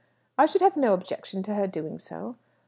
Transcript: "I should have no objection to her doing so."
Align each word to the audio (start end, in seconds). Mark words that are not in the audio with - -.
"I 0.35 0.47
should 0.47 0.61
have 0.63 0.75
no 0.75 0.95
objection 0.95 1.43
to 1.43 1.53
her 1.53 1.67
doing 1.67 1.99
so." 1.99 2.35